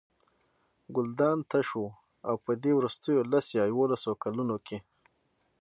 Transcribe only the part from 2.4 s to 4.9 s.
په دې وروستیو لس یا یوولسو کلونو کې.